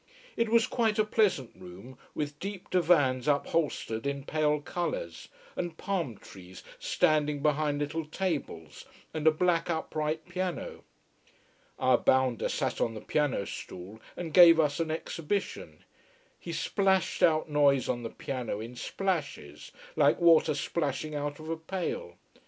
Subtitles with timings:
[0.35, 6.17] It was quite a pleasant room, with deep divans upholstered in pale colours, and palm
[6.17, 10.83] trees standing behind little tables, and a black upright piano.
[11.77, 15.85] Our bounder sat on the piano stool and gave us an exhibition.
[16.39, 21.57] He splashed out noise on the piano in splashes, like water splashing out of a
[21.57, 22.17] pail.